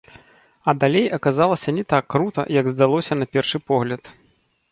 [0.71, 4.13] А далей аказалася не так крута, як здалося на першы погляд.